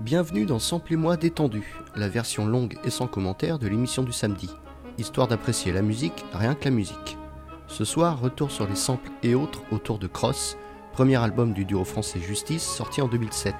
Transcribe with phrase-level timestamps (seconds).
[0.00, 4.48] Bienvenue dans Samplez-moi détendu, la version longue et sans commentaire de l'émission du samedi,
[4.96, 7.18] histoire d'apprécier la musique, rien que la musique.
[7.66, 10.56] Ce soir, retour sur les samples et autres autour de Cross,
[10.94, 13.54] premier album du duo français Justice sorti en 2007.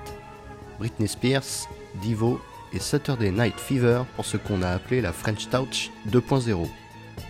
[0.79, 1.69] Britney Spears,
[2.01, 2.41] Divo
[2.73, 6.67] et Saturday Night Fever pour ce qu'on a appelé la French Touch 2.0.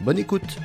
[0.03, 0.57] Bonne écoute!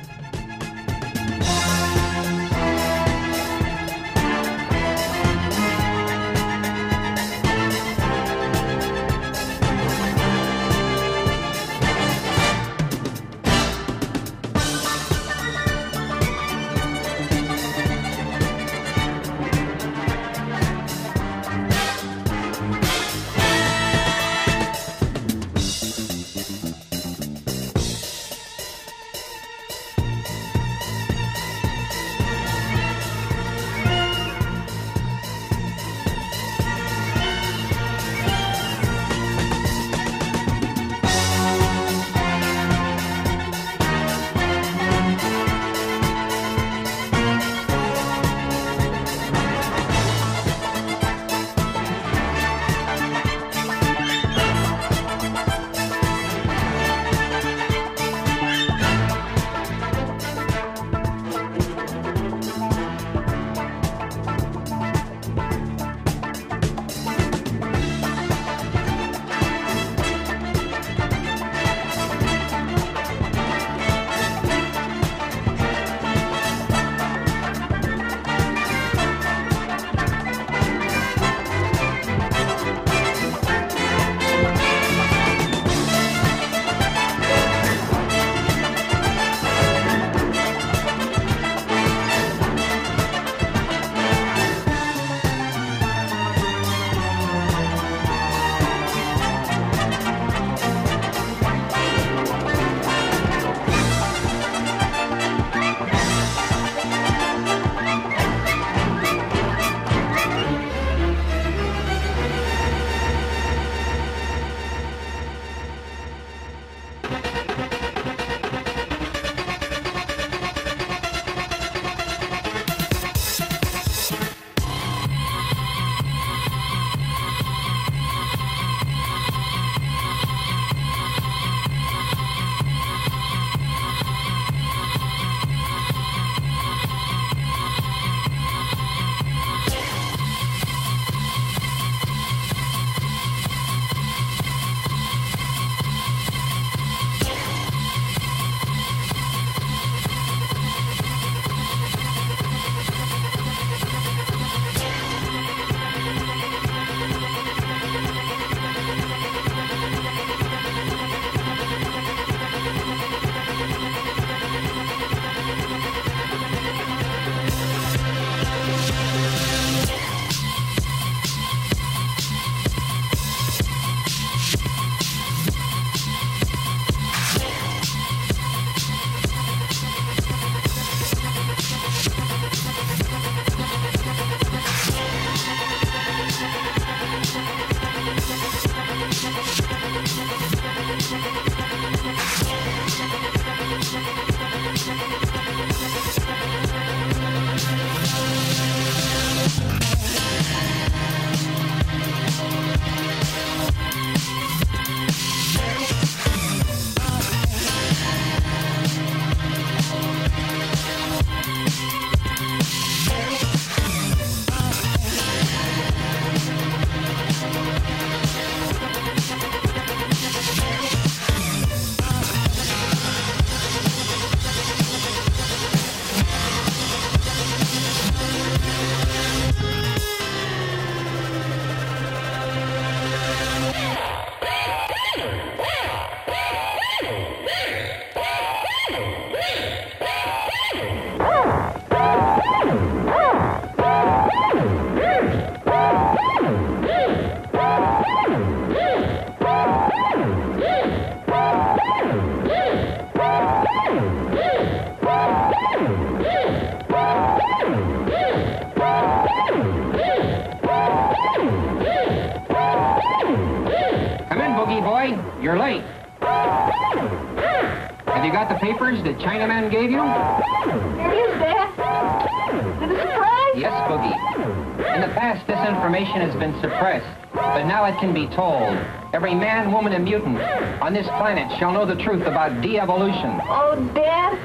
[279.16, 280.38] Every man, woman, and mutant
[280.82, 283.40] on this planet shall know the truth about de-evolution.
[283.48, 284.35] Oh, Dad,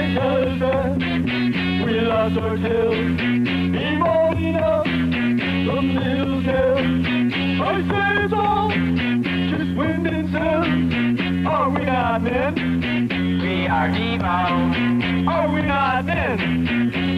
[0.00, 3.20] because then we lost our tails.
[3.20, 6.78] Bemoaning us, the middle tail.
[7.62, 11.46] I say it's all just wind and sails.
[11.46, 12.54] Are we not men?
[13.42, 15.28] We are Devo.
[15.28, 16.38] Are we not men?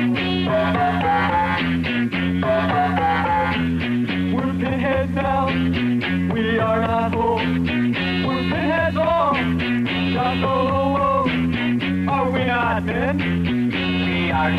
[14.37, 14.51] our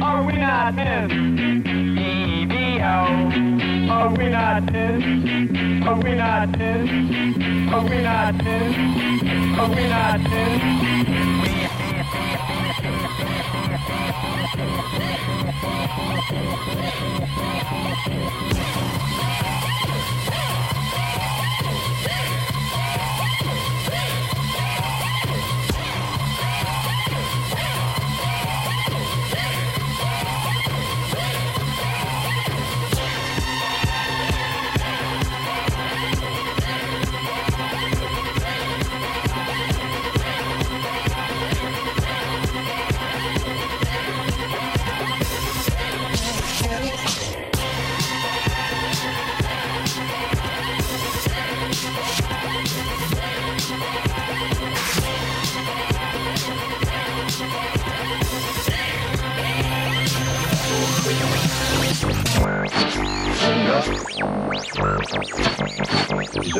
[0.00, 1.12] Are we not this?
[3.90, 5.04] Are we not this?
[5.86, 6.88] Are we not this?
[7.70, 8.76] Are we not this?
[9.58, 11.00] Are we not this?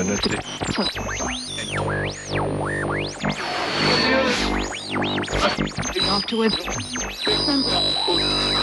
[0.05, 0.31] de noter.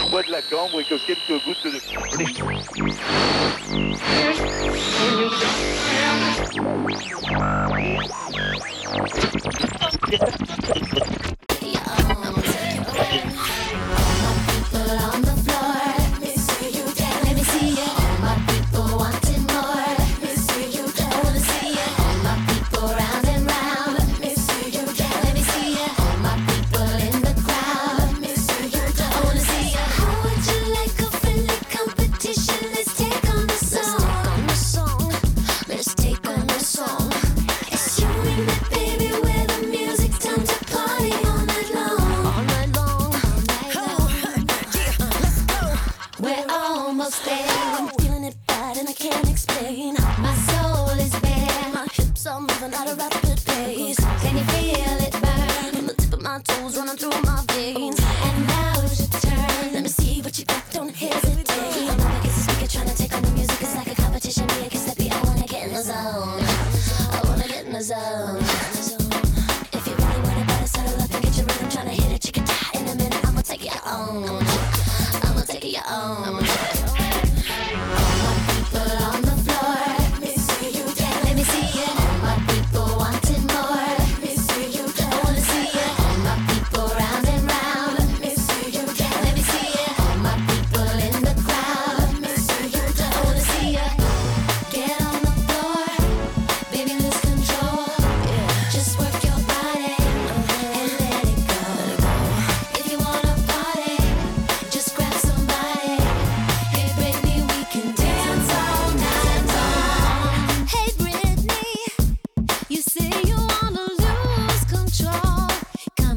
[0.10, 1.80] Bois de la cambre et que quelques gouttes de...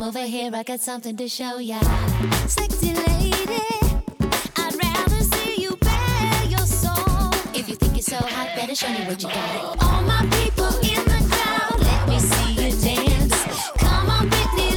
[0.01, 1.79] Come over here, I got something to show ya.
[2.47, 3.37] Sexy lady,
[4.57, 7.29] I'd rather see you bare your soul.
[7.53, 9.77] If you think you're so hot, better show me what you got.
[9.85, 13.45] All my people in the crowd, let me see you dance.
[13.77, 14.70] Come on, Britney.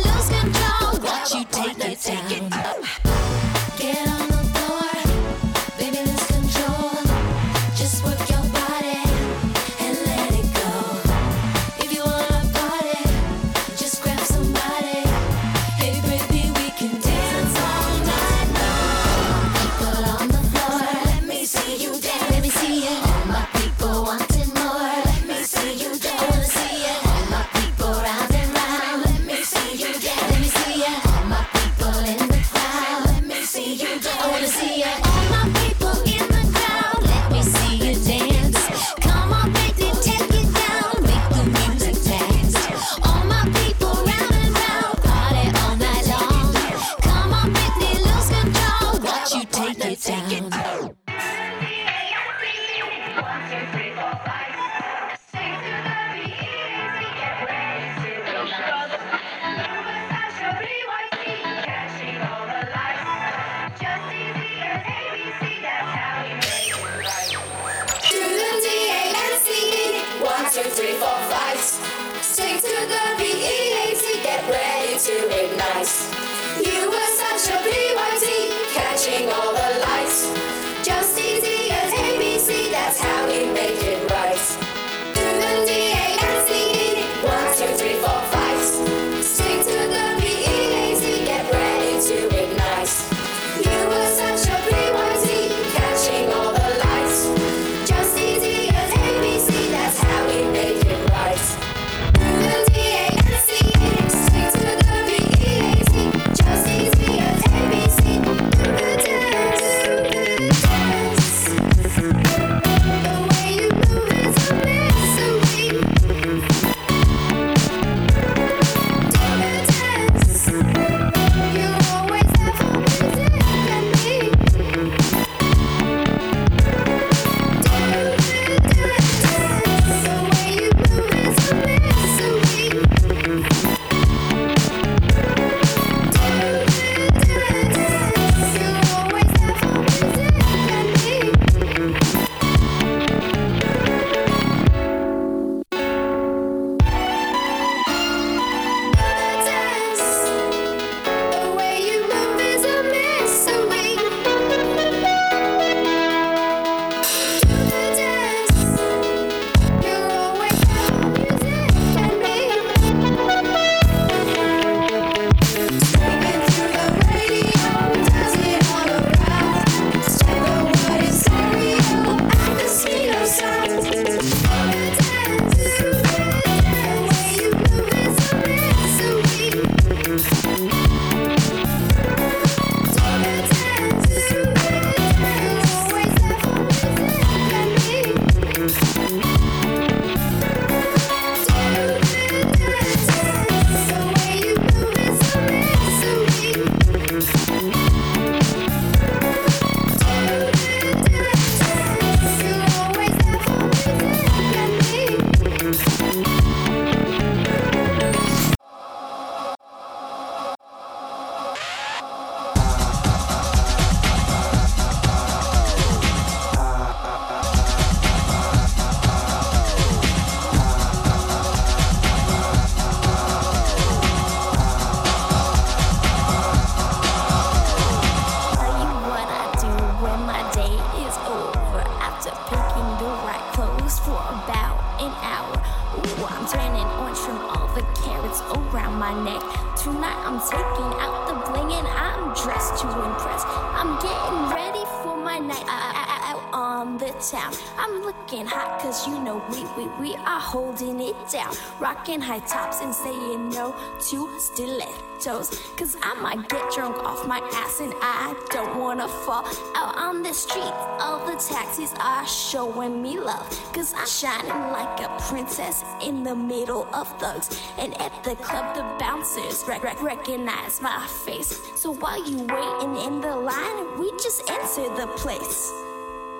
[251.43, 251.62] Holding.
[251.79, 253.75] Rocking high tops and saying no
[254.09, 255.50] to stilettos.
[255.77, 259.45] Cause I might get drunk off my ass and I don't wanna fall
[259.75, 260.73] out on the street.
[261.00, 263.47] All the taxis are showing me love.
[263.73, 267.50] Cause I'm shining like a princess in the middle of thugs.
[267.77, 271.59] And at the club, the bouncers rec- rec- recognize my face.
[271.75, 275.71] So while you waiting in the line, we just enter the place.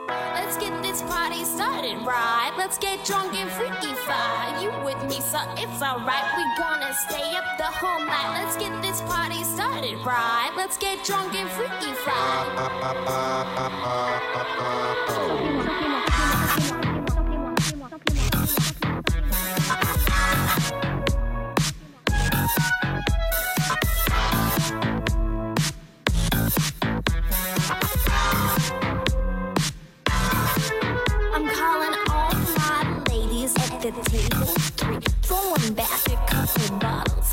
[0.07, 2.51] Let's get this party started, right?
[2.57, 4.62] Let's get drunk and freaky fire.
[4.62, 6.25] You with me, so it's alright.
[6.38, 8.41] We gonna stay up the whole night.
[8.43, 10.51] Let's get this party started, right?
[10.55, 12.53] Let's get drunk and freaky fire.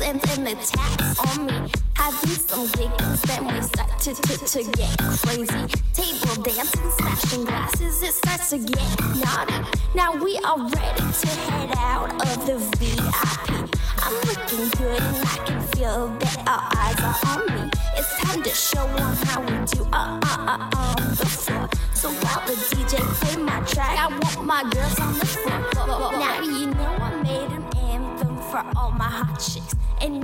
[0.03, 1.71] And then the tax on me.
[1.95, 5.65] Having some giggles, then we start to, to, to get crazy.
[5.93, 9.53] Table dancing, smashing glasses, it starts to get naughty.
[9.93, 13.69] Now we are ready to head out of the VIP.
[14.03, 17.71] I'm looking good and I can feel that our eyes are on me.
[17.97, 21.69] It's time to show 'em how we do uh uh uh on the floor.
[21.93, 26.11] So while the DJ play my track, I want my girls on the floor.
[26.13, 29.60] Now you know I made an anthem for all my hot chicks.
[30.03, 30.23] And it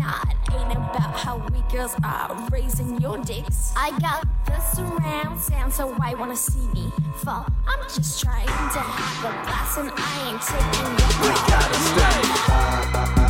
[0.54, 3.74] ain't about how we girls are raising your dicks.
[3.78, 7.46] I got the surround sound, so why wanna see me fall?
[7.68, 13.27] I'm just trying to have a blast, and I ain't taking your We gotta stay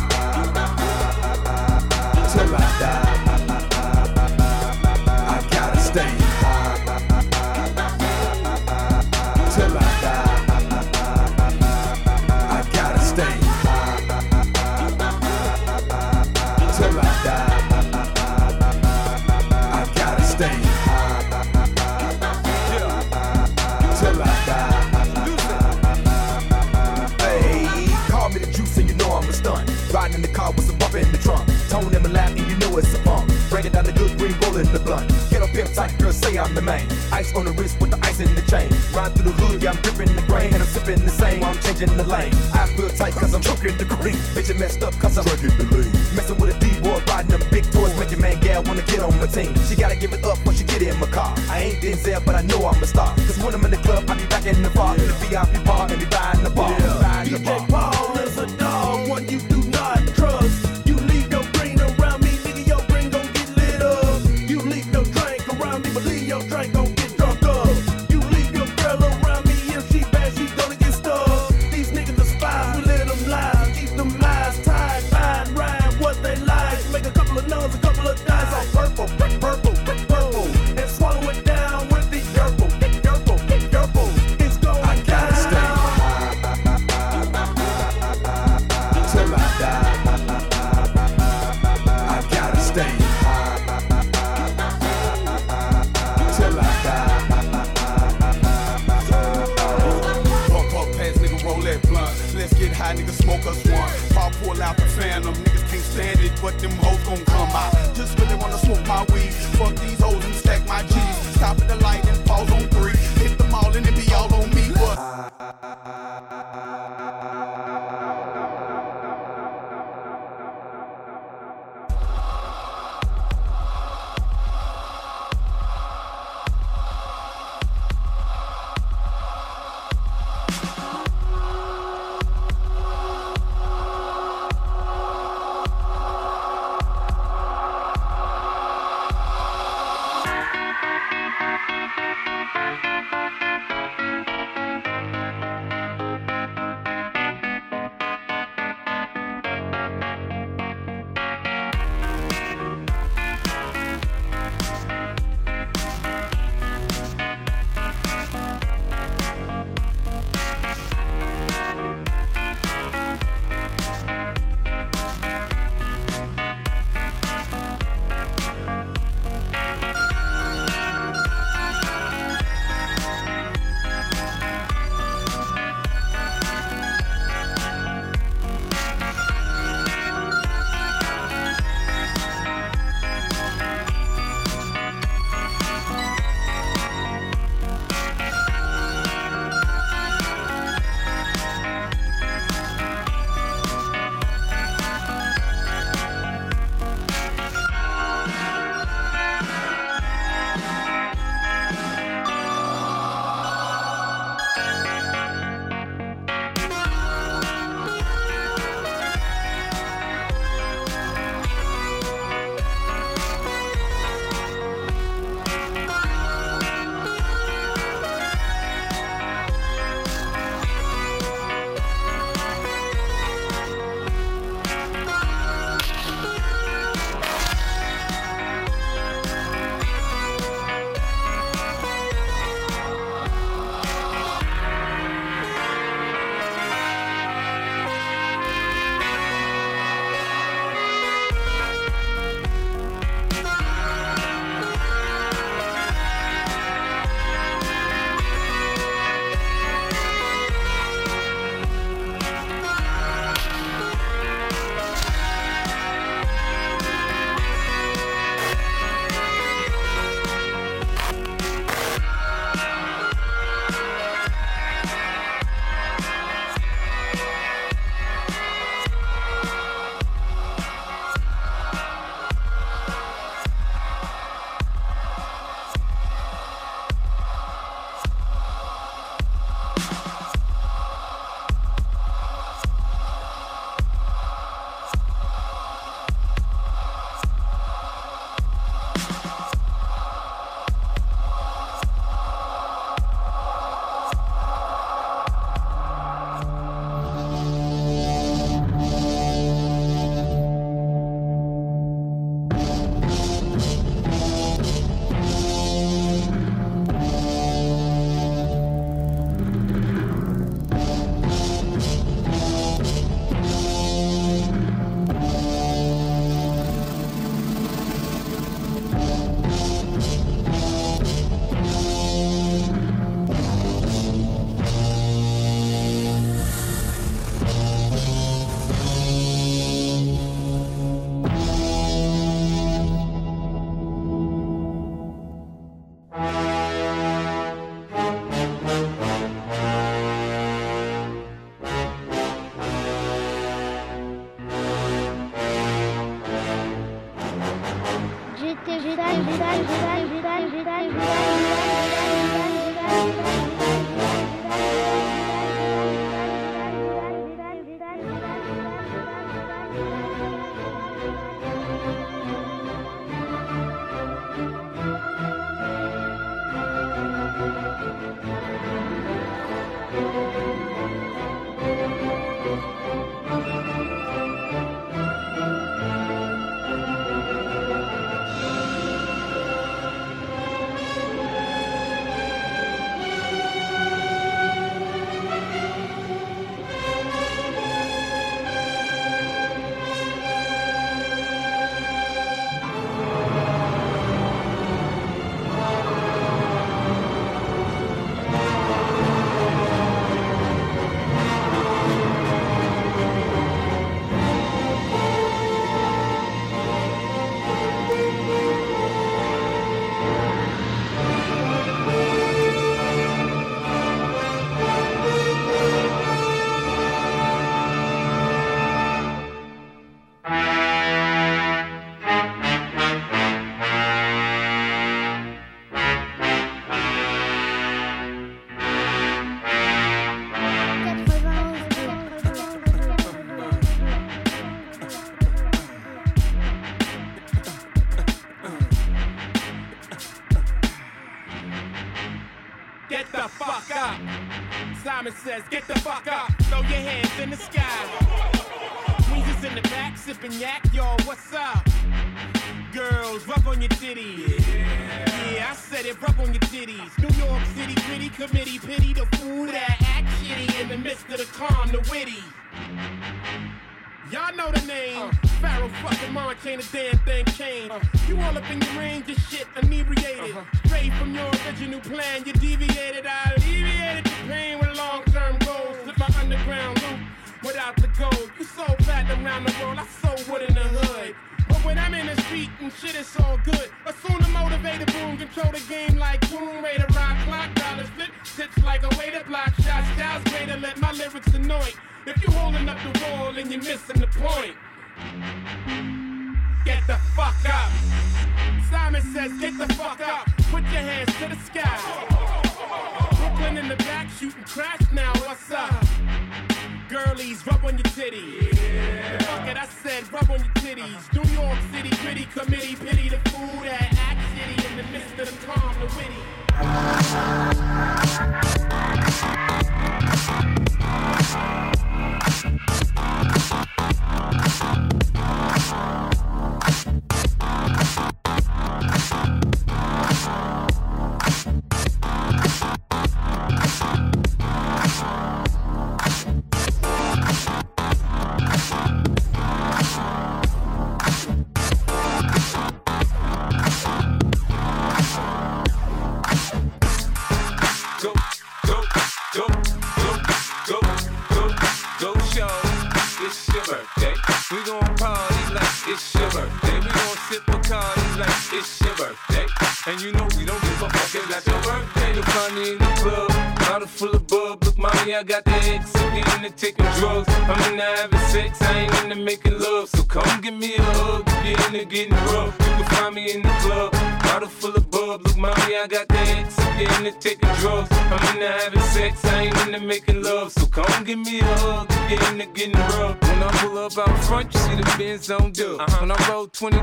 [34.68, 35.30] rolling the blunt.
[35.30, 36.86] Get up tight, girl, say I'm the main.
[37.12, 38.68] Ice on the wrist with the ice in the chain.
[38.94, 40.52] Ride through the hood, yeah, I'm gripping the grain.
[40.52, 42.32] And I'm sipping the same while I'm changing the lane.
[42.54, 44.16] I feel tight cause I'm choking the green.
[44.34, 45.92] Bitch, it messed up cause I'm drinking the lean.
[46.14, 47.96] Messing with a D-boy, riding them big toys.
[47.98, 49.54] Make your man gal wanna get on my team.
[49.66, 51.34] She gotta give it up when she get in my car.
[51.48, 53.14] I ain't Denzel, but I know I'm a star.
[53.16, 54.94] Cause when I'm in the club, I be back in the bar.
[54.96, 56.70] In the VIP bar and be buying the bar.
[57.02, 57.66] Buying the bar.
[57.68, 58.17] Paul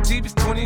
[0.05, 0.64] roll 20 deep, it's 20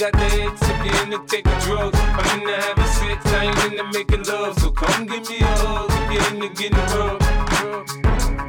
[0.00, 0.60] got the X.
[0.62, 4.58] If you into taking drugs, I'm into having sex, I ain't into making love.
[4.58, 5.90] So come give me a hug.
[5.92, 7.20] If you into getting rough.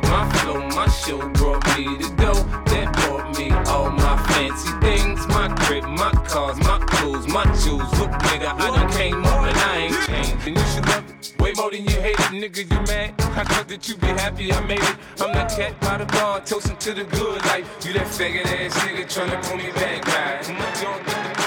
[0.07, 5.27] My flow, my show brought me the dough that brought me all my fancy things.
[5.27, 7.83] My crib, my cars, my clothes, my shoes.
[7.99, 10.47] Look, nigga, I done came up and I ain't changed.
[10.47, 11.35] And you should love it.
[11.37, 13.13] Way more than you hate it, nigga, you mad?
[13.19, 14.95] I thought that you be happy I made it.
[15.19, 17.67] I'm that cat by the bar, toasting to the good life.
[17.85, 20.57] You that faggot ass nigga tryna pull me back, right?
[20.57, 21.40] Much on get the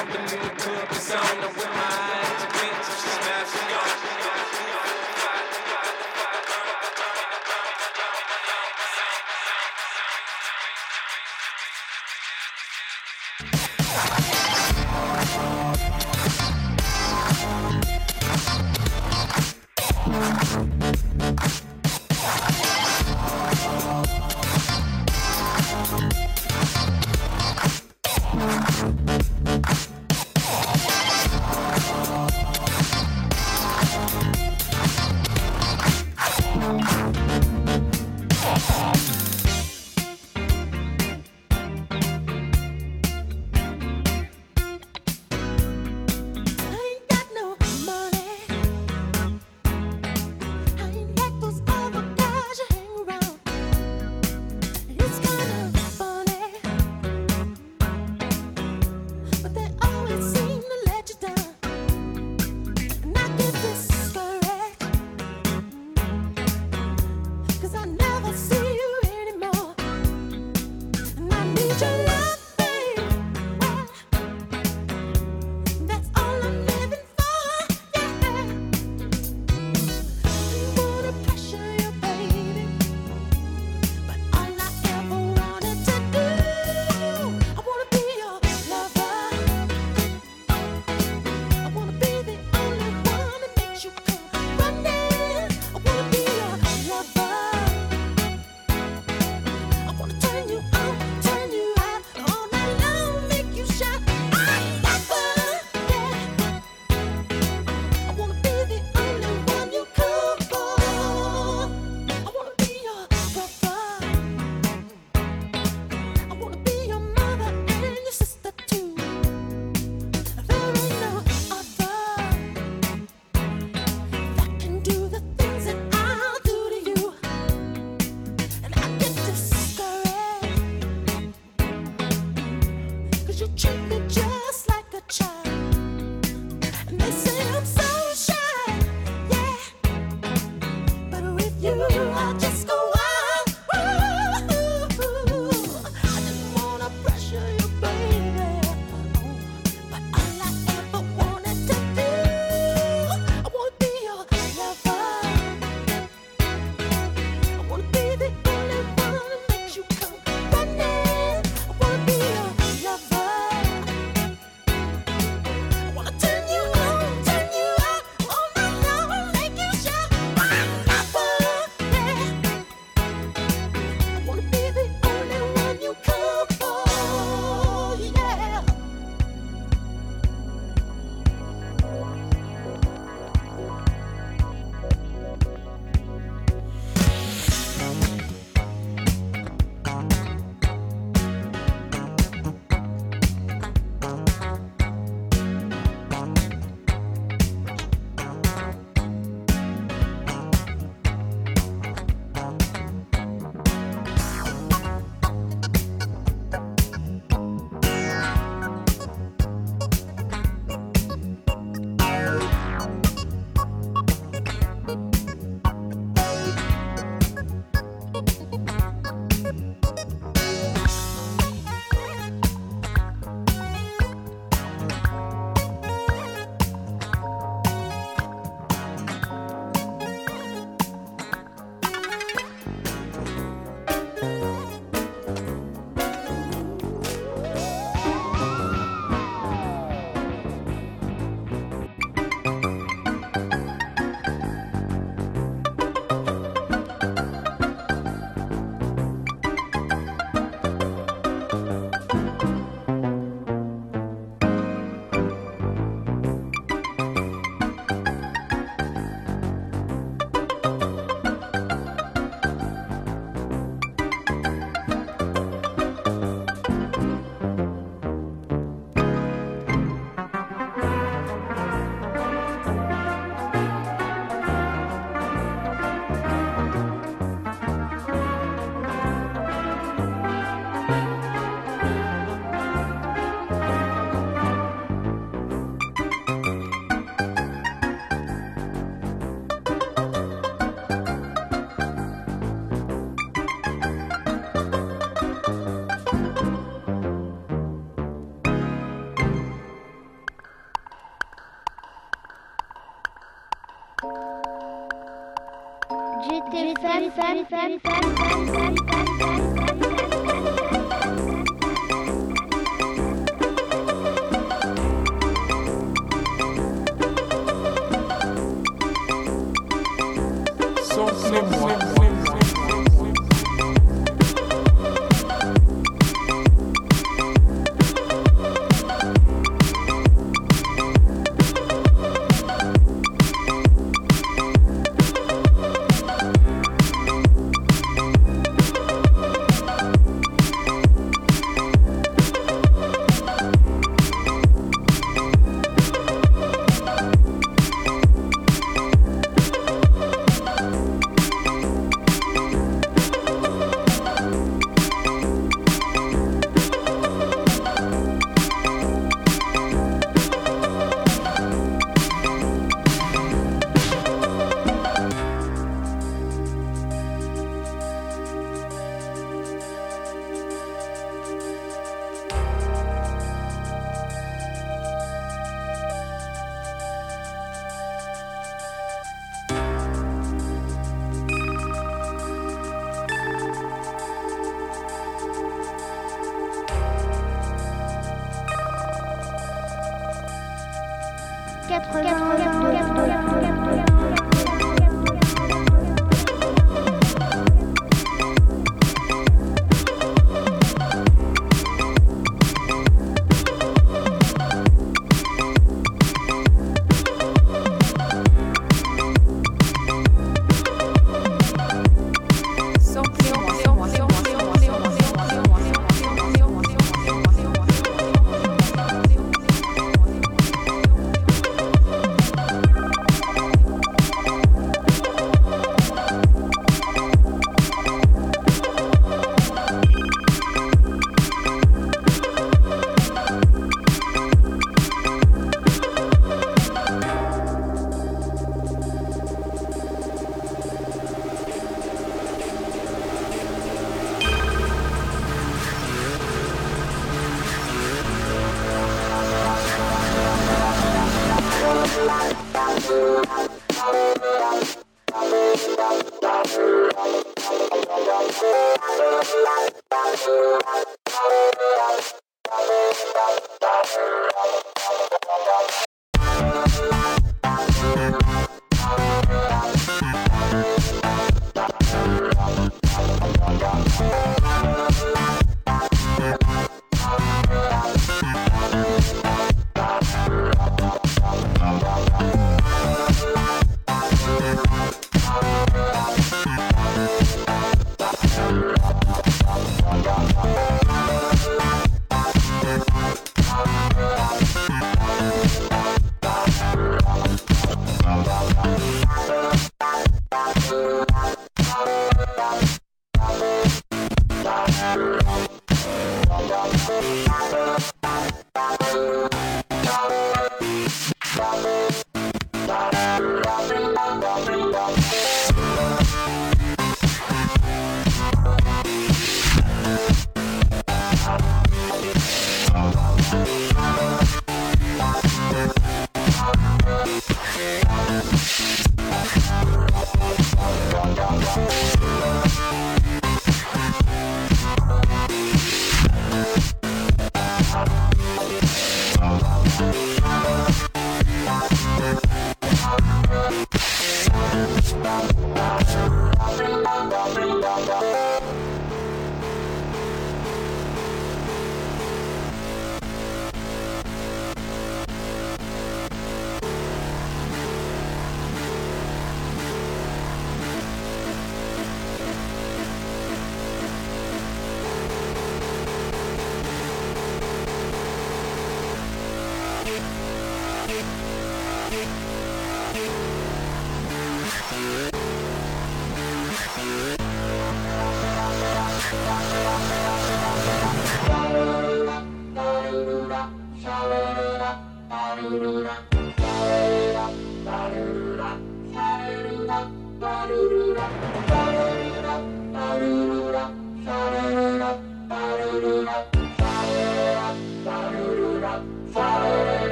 [307.54, 309.13] Thank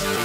[0.00, 0.23] Bye.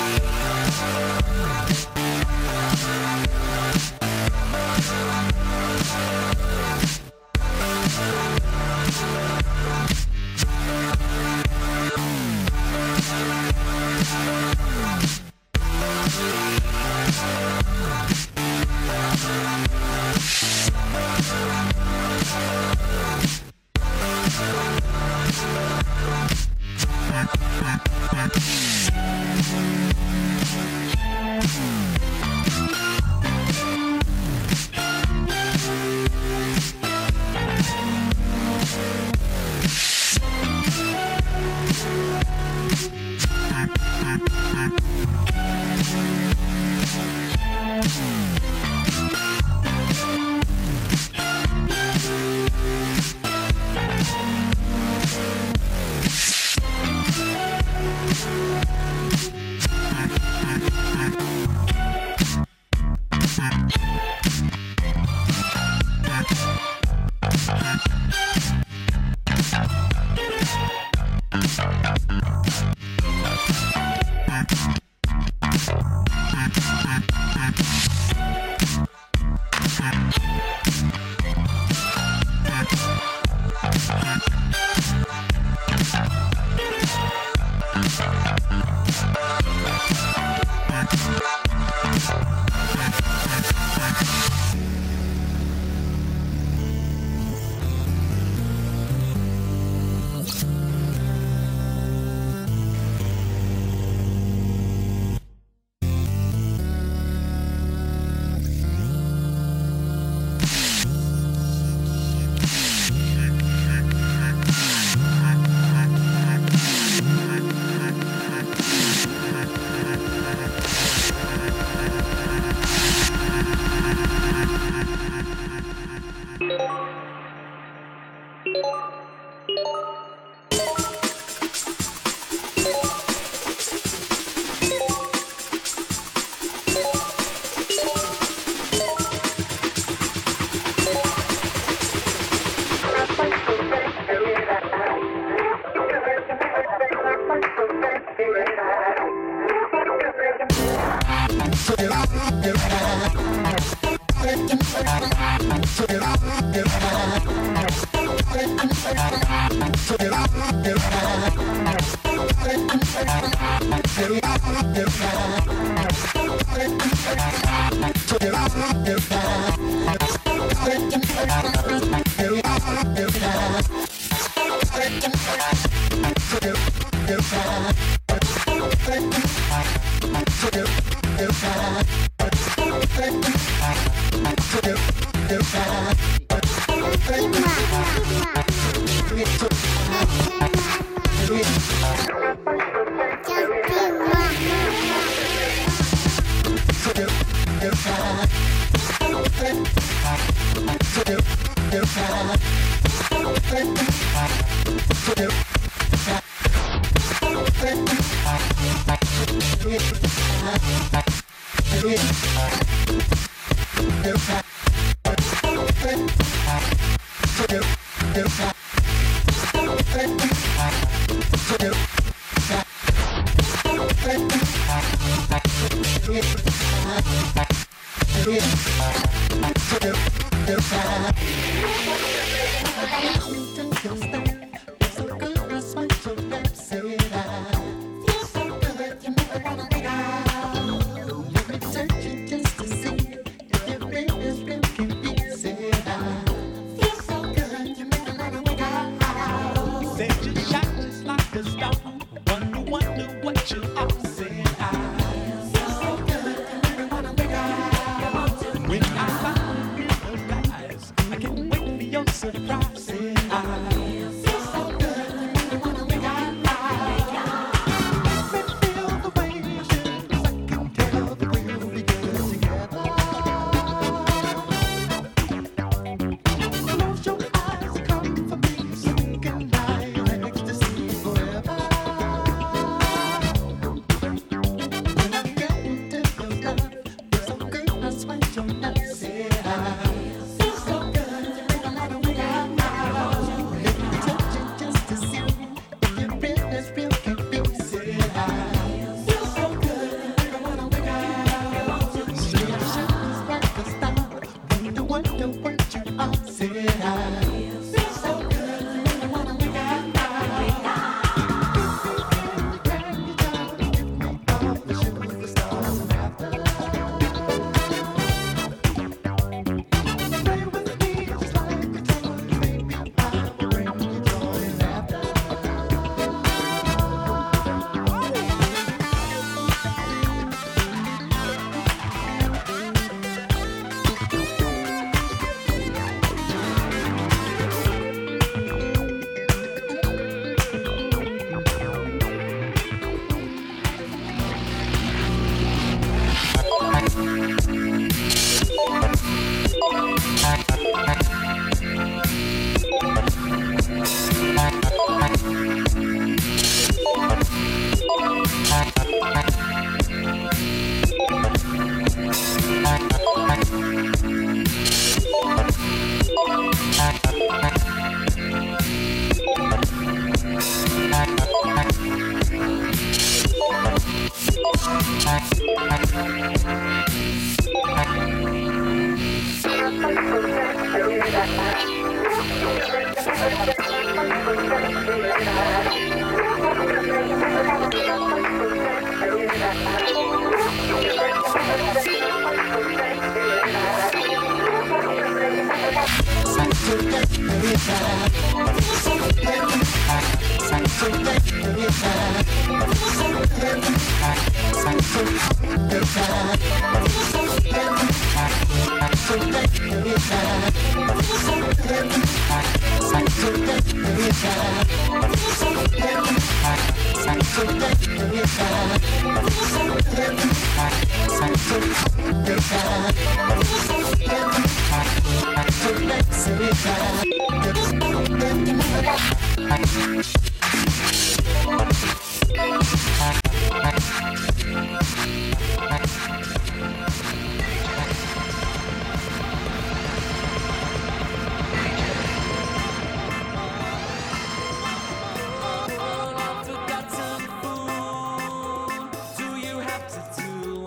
[228.30, 229.40] Said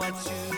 [0.03, 0.52] what you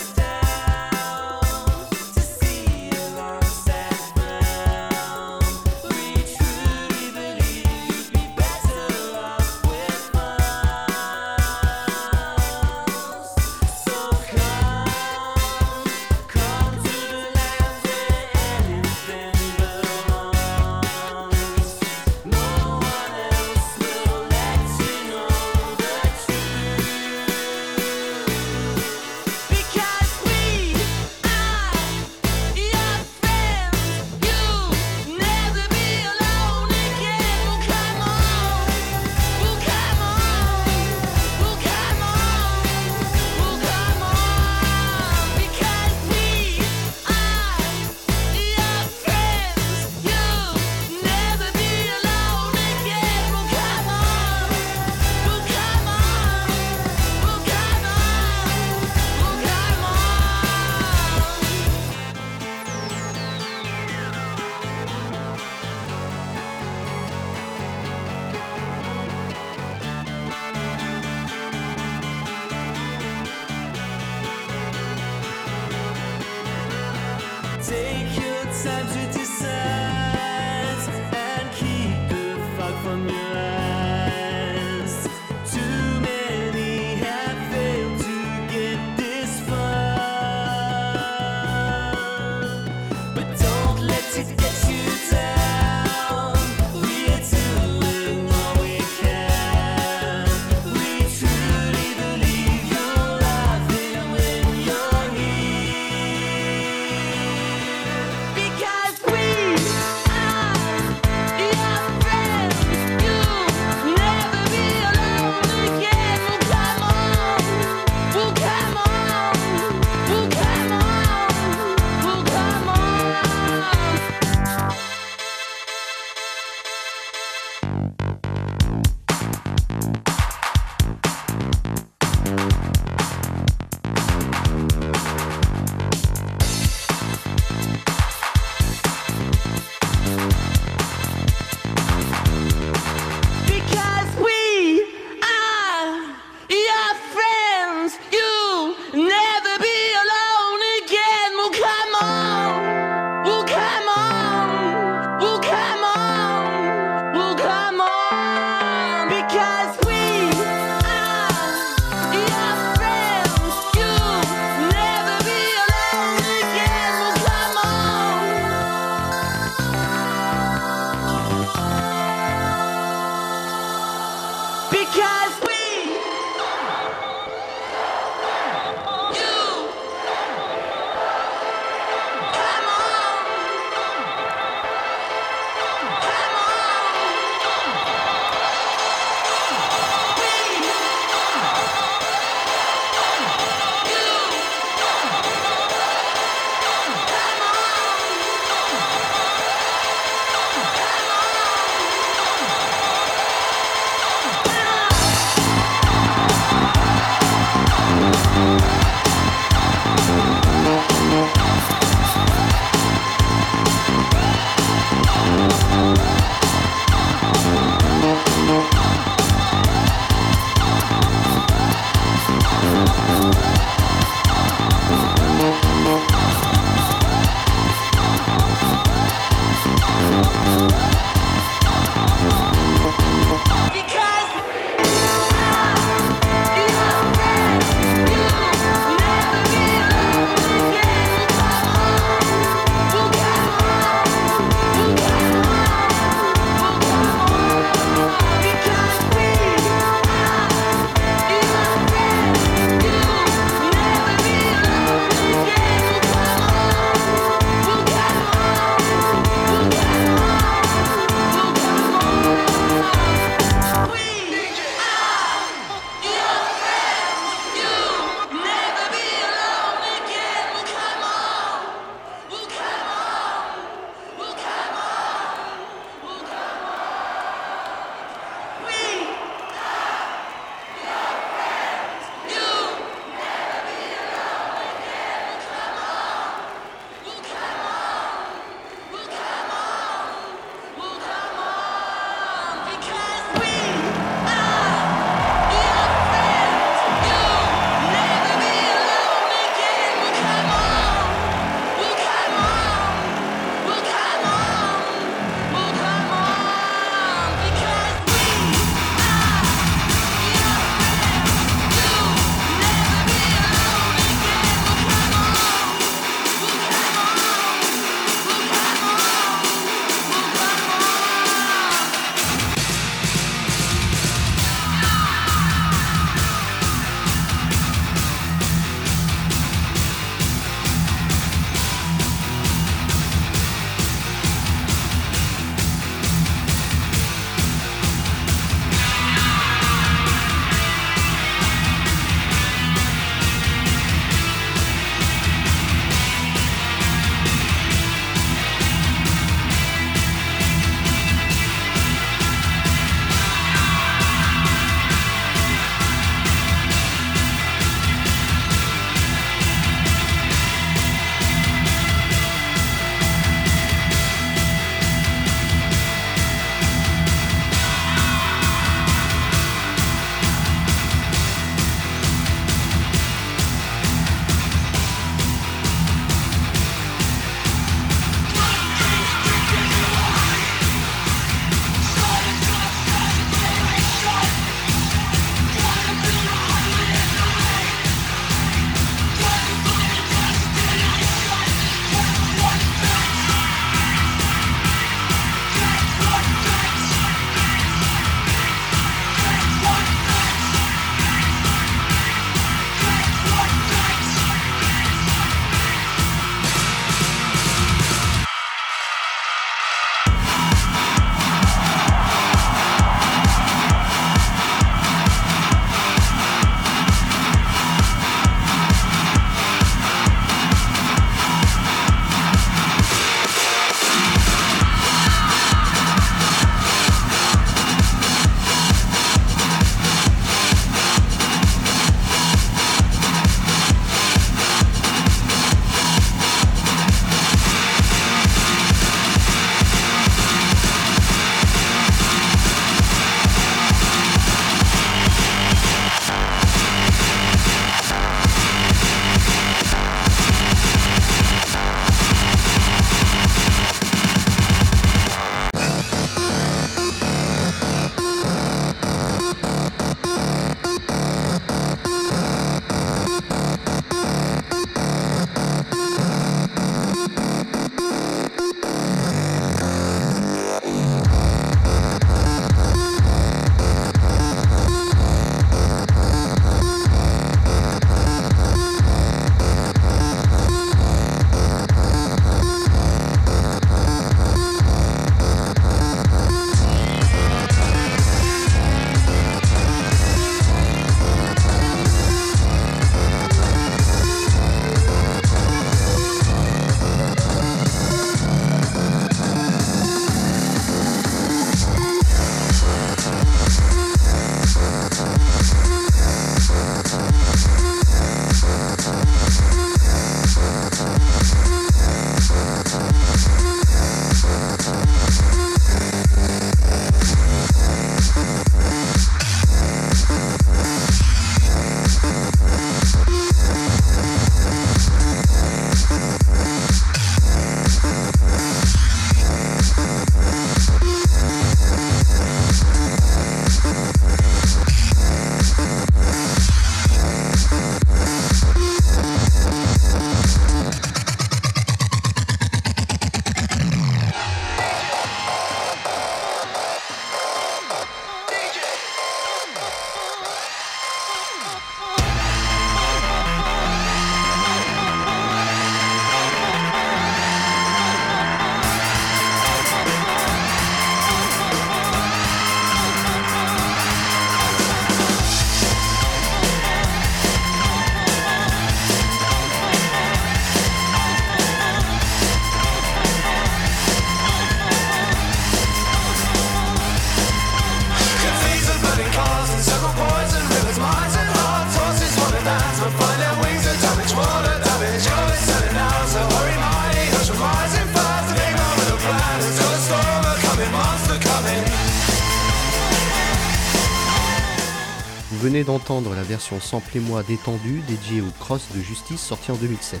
[595.88, 600.00] la version samplez-moi détendue dédiée au cross de justice sorti en 2007.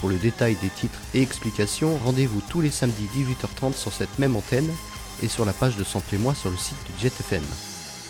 [0.00, 4.36] Pour le détail des titres et explications, rendez-vous tous les samedis 18h30 sur cette même
[4.36, 4.70] antenne
[5.22, 7.42] et sur la page de Samplez-moi sur le site de JetFM.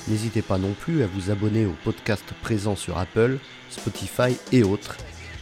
[0.08, 3.38] N'hésitez pas non plus à vous abonner au podcast présent sur Apple,
[3.70, 4.96] Spotify et autres,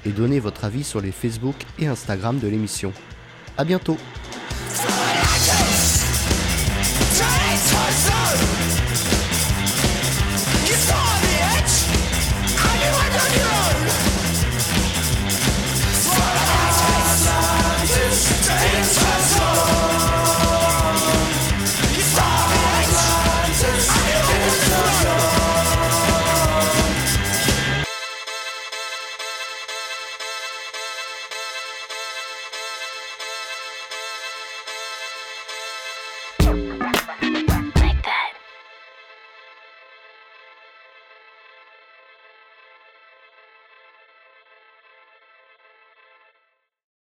[0.05, 2.93] et donner votre avis sur les Facebook et Instagram de l'émission.
[3.57, 3.97] A bientôt